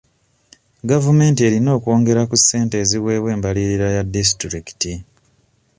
[0.89, 4.93] Gavumenti erina okwongera ku ssente eziweebwa embalirira ya disitulikiti.